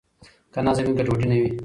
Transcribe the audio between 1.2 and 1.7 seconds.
نه وي.